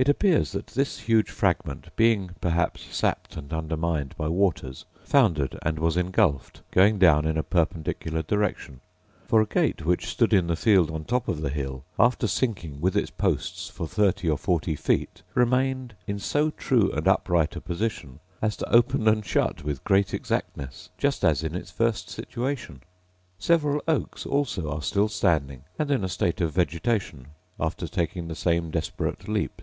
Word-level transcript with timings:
It 0.00 0.08
appears 0.08 0.52
that 0.52 0.68
this 0.68 1.00
huge 1.00 1.28
fragment, 1.30 1.94
being 1.94 2.30
perhaps 2.40 2.86
sapped 2.96 3.36
and 3.36 3.52
undermined 3.52 4.16
by 4.16 4.28
waters, 4.28 4.86
foundered, 5.04 5.58
and 5.60 5.78
was 5.78 5.94
engulfed, 5.98 6.62
going 6.70 6.98
down 6.98 7.26
in 7.26 7.36
a 7.36 7.42
perpendicular 7.42 8.22
direction; 8.22 8.80
for 9.28 9.42
a 9.42 9.46
gate 9.46 9.84
which 9.84 10.06
stood 10.08 10.32
in 10.32 10.46
the 10.46 10.56
field, 10.56 10.90
on 10.90 11.02
the 11.02 11.06
top 11.08 11.28
of 11.28 11.42
the 11.42 11.50
hill, 11.50 11.84
after 11.98 12.26
sinking 12.26 12.80
with 12.80 12.96
its 12.96 13.10
posts 13.10 13.68
for 13.68 13.86
thirty 13.86 14.26
or 14.26 14.38
forty 14.38 14.74
feet, 14.74 15.20
remained 15.34 15.94
in 16.06 16.18
so 16.18 16.48
true 16.48 16.90
and 16.92 17.06
upright 17.06 17.54
a 17.54 17.60
position 17.60 18.20
as 18.40 18.56
to 18.56 18.72
open 18.74 19.06
and 19.06 19.26
shut 19.26 19.64
with 19.64 19.84
great 19.84 20.14
exactness, 20.14 20.88
just 20.96 21.26
as 21.26 21.42
in 21.42 21.54
its 21.54 21.70
first 21.70 22.08
situation. 22.08 22.82
Several 23.38 23.82
oaks 23.86 24.24
also 24.24 24.70
are 24.72 24.80
still 24.80 25.08
standing, 25.08 25.64
and 25.78 25.90
in 25.90 26.02
a 26.02 26.08
state 26.08 26.40
of 26.40 26.52
vegetation, 26.54 27.26
after 27.60 27.86
taking 27.86 28.28
the 28.28 28.34
same 28.34 28.70
desperate 28.70 29.28
leap. 29.28 29.60